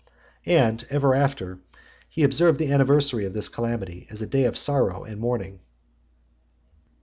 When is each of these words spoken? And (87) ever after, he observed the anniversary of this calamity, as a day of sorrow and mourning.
And 0.47 0.81
(87) 0.81 0.95
ever 0.95 1.13
after, 1.13 1.59
he 2.09 2.23
observed 2.23 2.57
the 2.57 2.73
anniversary 2.73 3.23
of 3.25 3.33
this 3.35 3.49
calamity, 3.49 4.07
as 4.09 4.19
a 4.23 4.25
day 4.25 4.45
of 4.45 4.57
sorrow 4.57 5.03
and 5.03 5.19
mourning. 5.21 5.59